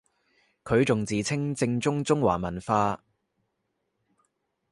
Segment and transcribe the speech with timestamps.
[0.63, 3.03] 佢仲自稱正宗中華文化